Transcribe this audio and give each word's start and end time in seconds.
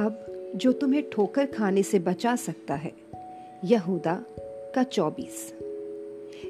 जो 0.00 0.72
तुम्हें 0.72 1.10
ठोकर 1.10 1.46
खाने 1.46 1.82
से 1.82 1.98
बचा 1.98 2.36
सकता 2.36 2.74
है, 2.74 2.92
यहूदा 3.64 4.24
का 4.74 4.82
चौबीस। 4.82 5.54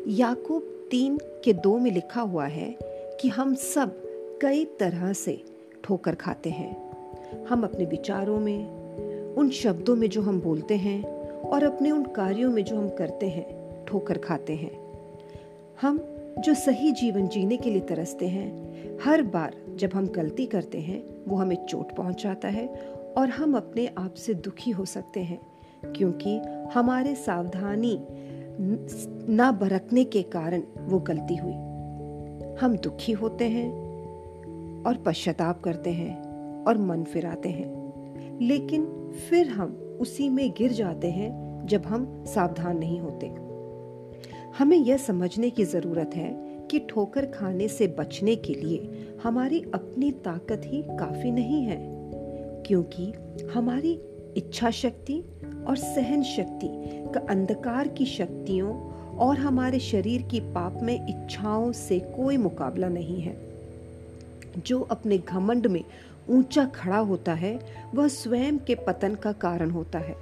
याकूब 0.08 0.88
तीन 0.90 1.18
के 1.44 1.52
दो 1.52 1.78
में 1.78 1.90
लिखा 1.90 2.20
हुआ 2.20 2.46
है 2.46 2.78
कि 3.20 3.28
हम 3.28 3.54
सब 3.54 4.02
कई 4.42 4.64
तरह 4.64 5.12
से 5.12 5.44
ठोकर 5.84 6.14
खाते 6.14 6.50
हैं। 6.50 6.86
हम 7.46 7.62
अपने 7.62 7.84
विचारों 7.84 8.40
में, 8.40 8.66
उन 9.34 9.50
शब्दों 9.50 9.96
में 9.96 10.10
जो 10.10 10.22
हम 10.22 10.40
बोलते 10.40 10.76
हैं 10.76 11.30
और 11.40 11.64
अपने 11.64 11.90
उन 11.90 12.04
कार्यों 12.04 12.50
में 12.50 12.64
जो 12.64 12.76
हम 12.76 12.88
करते 12.88 13.28
हैं, 13.28 13.76
ठोकर 13.84 14.18
खाते 14.18 14.54
हैं। 14.54 15.04
हम 15.80 16.00
जो 16.38 16.54
सही 16.54 16.92
जीवन 16.92 17.28
जीने 17.28 17.56
के 17.56 17.70
लिए 17.70 17.80
तरसते 17.80 18.28
हैं, 18.28 18.76
हर 19.02 19.22
बार 19.22 19.56
जब 19.76 19.90
हम 19.94 20.08
गलती 20.08 20.46
करते 20.46 20.80
हैं, 20.80 21.04
वो 21.28 21.36
हमें 21.36 21.66
चोट 21.66 21.96
पहुंचाता 21.96 22.48
है 22.48 22.96
और 23.18 23.28
हम 23.28 23.56
अपने 23.56 23.86
आप 23.98 24.14
से 24.14 24.34
दुखी 24.34 24.70
हो 24.70 24.84
सकते 24.84 25.20
हैं, 25.20 25.40
क्योंकि 25.92 26.40
हमारे 26.74 27.14
सावधानी 27.14 28.06
ना 29.34 29.52
बरतने 29.52 30.04
के 30.04 30.22
कारण 30.22 30.62
वो 30.78 30.98
गलती 30.98 31.36
हुई। 31.36 31.52
हम 32.60 32.76
दुखी 32.76 33.12
होते 33.12 33.48
हैं 33.48 33.72
और 34.84 34.96
पश्चाताप 34.96 35.60
करते 35.60 35.90
हैं 35.90 36.22
और 36.64 36.78
मन 36.78 37.04
फिराते 37.04 37.48
हैं। 37.48 37.76
लेकिन 38.42 39.10
फिर 39.30 39.48
हम 39.48 39.98
उसी 40.00 40.28
में 40.28 40.50
गिर 40.50 40.72
जाते 40.72 41.10
हैं 41.10 41.66
जब 41.66 41.86
हम 41.86 42.24
सावधान 42.26 42.78
नहीं 42.78 43.00
होते। 43.00 43.26
हमें 44.58 44.76
यह 44.76 44.96
समझने 44.96 45.50
की 45.50 45.64
ज़रूरत 45.64 46.10
है 46.14 46.58
कि 46.70 46.78
ठोकर 46.78 47.26
खाने 47.26 47.68
से 47.68 47.86
बचने 47.86 48.36
के 48.36 48.54
लिए 48.54 49.08
हमारी 49.22 49.60
अपनी 49.74 50.10
ताकत 50.10 50.62
ही 50.64 50.82
काफ़ी 50.82 51.30
नहीं 51.30 51.62
है। 51.64 51.95
क्योंकि 52.66 53.12
हमारी 53.54 54.00
इच्छा 54.36 54.70
शक्ति 54.70 55.22
और 55.66 55.76
सहन 55.76 56.22
शक्ति 56.22 56.68
का 57.14 57.20
अंधकार 57.30 57.88
की 57.88 58.06
शक्तियों 58.06 58.90
और 59.16 59.38
हमारे 59.38 59.78
शरीर 59.78 60.22
की 60.22 60.40
पाप 60.40 60.80
में 60.82 61.08
इच्छाओं 61.08 61.72
से 61.72 61.98
कोई 61.98 62.36
मुकाबला 62.36 62.88
नहीं 62.88 63.20
है। 63.20 63.36
जो 64.66 64.80
अपने 64.80 65.18
घमंड 65.18 65.66
में 65.66 65.84
ऊँचा 66.30 66.64
खड़ा 66.64 66.98
होता 66.98 67.34
है, 67.34 67.60
वह 67.94 68.08
स्वयं 68.08 68.58
के 68.58 68.74
पतन 68.74 69.14
का 69.14 69.32
कारण 69.32 69.70
होता 69.70 69.98
है। 69.98 70.16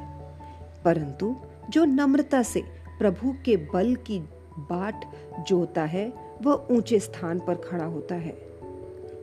परंतु 0.84 1.37
जो 1.70 1.84
नम्रता 1.84 2.42
से 2.42 2.62
प्रभु 2.98 3.34
के 3.45 3.56
बल 3.56 3.95
की 3.95 4.19
बाट 4.59 5.05
जोता 5.48 5.84
है, 5.84 6.12
वह 6.42 6.67
ऊँचे 6.70 6.98
स्थान 6.98 7.39
पर 7.39 7.55
खड़ा 7.55 7.84
होता 7.84 8.15
है। 8.15 8.39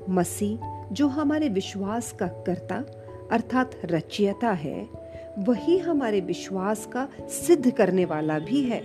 मसीह, 0.09 0.59
जो 0.91 1.07
हमारे 1.07 1.49
विश्वास 1.49 2.11
का 2.11 2.27
कर्ता 2.27 2.83
अर्थात 3.31 3.71
रचयता 3.85 4.51
है, 4.51 4.89
वही 5.39 5.77
हमारे 5.77 6.21
विश्वास 6.21 6.85
का 6.85 7.07
सिद्ध 7.21 7.71
करने 7.71 8.05
वाला 8.05 8.39
भी 8.39 8.61
है 8.61 8.81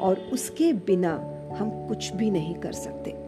और 0.00 0.18
उसके 0.32 0.72
बिना 0.72 1.12
हम 1.58 1.88
कुछ 1.88 2.12
भी 2.12 2.30
नहीं 2.30 2.54
कर 2.54 2.72
सकते। 2.72 3.21